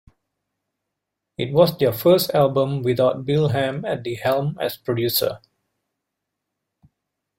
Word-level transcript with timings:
It 1.37 1.53
was 1.53 1.77
their 1.77 1.93
first 1.93 2.31
album 2.33 2.81
without 2.81 3.23
Bill 3.23 3.49
Ham 3.49 3.85
at 3.85 4.03
the 4.03 4.15
helm 4.15 4.57
as 4.59 4.75
producer. 4.75 5.41